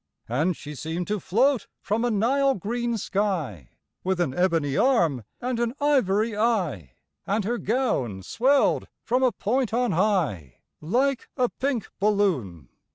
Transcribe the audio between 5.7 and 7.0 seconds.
ivory eye,